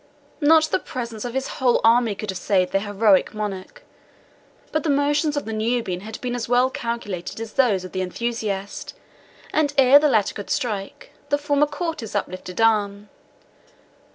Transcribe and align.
Not 0.41 0.63
the 0.63 0.79
presence 0.79 1.25
of 1.25 1.35
his 1.35 1.47
whole 1.61 1.79
army 1.83 2.15
could 2.15 2.31
have 2.31 2.39
saved 2.39 2.71
their 2.71 2.81
heroic 2.81 3.35
Monarch; 3.35 3.83
but 4.71 4.81
the 4.81 4.89
motions 4.89 5.37
of 5.37 5.45
the 5.45 5.53
Nubian 5.53 5.99
had 5.99 6.19
been 6.21 6.33
as 6.33 6.49
well 6.49 6.71
calculated 6.71 7.39
as 7.39 7.53
those 7.53 7.85
of 7.85 7.91
the 7.91 8.01
enthusiast, 8.01 8.95
and 9.53 9.71
ere 9.77 9.99
the 9.99 10.09
latter 10.09 10.33
could 10.33 10.49
strike, 10.49 11.13
the 11.29 11.37
former 11.37 11.67
caught 11.67 11.99
his 11.99 12.15
uplifted 12.15 12.59
arm. 12.59 13.09